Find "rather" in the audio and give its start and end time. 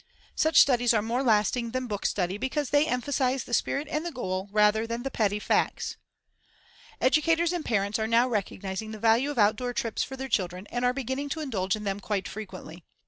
4.51-4.87